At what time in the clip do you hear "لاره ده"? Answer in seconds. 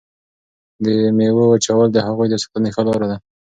2.87-3.17